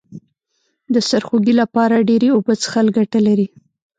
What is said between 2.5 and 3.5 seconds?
څښل گټه لري